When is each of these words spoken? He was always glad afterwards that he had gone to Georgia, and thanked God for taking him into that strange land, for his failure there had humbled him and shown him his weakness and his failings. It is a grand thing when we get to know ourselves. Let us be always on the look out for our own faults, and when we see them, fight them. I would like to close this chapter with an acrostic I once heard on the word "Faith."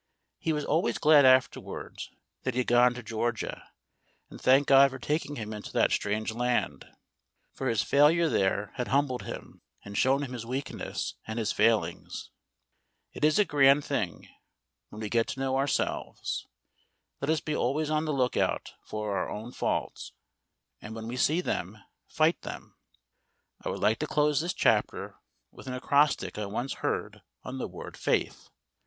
He 0.39 0.51
was 0.51 0.65
always 0.65 0.97
glad 0.97 1.25
afterwards 1.25 2.09
that 2.41 2.55
he 2.55 2.61
had 2.61 2.65
gone 2.65 2.95
to 2.95 3.03
Georgia, 3.03 3.69
and 4.31 4.41
thanked 4.41 4.69
God 4.69 4.89
for 4.89 4.97
taking 4.97 5.35
him 5.35 5.53
into 5.53 5.71
that 5.73 5.91
strange 5.91 6.31
land, 6.31 6.87
for 7.53 7.69
his 7.69 7.83
failure 7.83 8.27
there 8.27 8.71
had 8.77 8.87
humbled 8.87 9.21
him 9.21 9.61
and 9.85 9.95
shown 9.95 10.23
him 10.23 10.33
his 10.33 10.43
weakness 10.43 11.13
and 11.27 11.37
his 11.37 11.51
failings. 11.51 12.31
It 13.13 13.23
is 13.23 13.37
a 13.37 13.45
grand 13.45 13.85
thing 13.85 14.27
when 14.89 15.01
we 15.01 15.07
get 15.07 15.27
to 15.27 15.39
know 15.39 15.55
ourselves. 15.55 16.47
Let 17.21 17.29
us 17.29 17.39
be 17.39 17.55
always 17.55 17.91
on 17.91 18.05
the 18.05 18.11
look 18.11 18.35
out 18.35 18.73
for 18.83 19.15
our 19.15 19.29
own 19.29 19.51
faults, 19.51 20.13
and 20.81 20.95
when 20.95 21.05
we 21.07 21.15
see 21.15 21.41
them, 21.41 21.77
fight 22.07 22.41
them. 22.41 22.75
I 23.63 23.69
would 23.69 23.79
like 23.81 23.99
to 23.99 24.07
close 24.07 24.41
this 24.41 24.53
chapter 24.55 25.17
with 25.51 25.67
an 25.67 25.75
acrostic 25.75 26.39
I 26.39 26.47
once 26.47 26.73
heard 26.81 27.21
on 27.43 27.59
the 27.59 27.67
word 27.67 27.95
"Faith." 27.95 28.49